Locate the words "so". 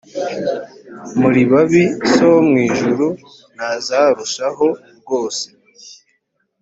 2.13-2.23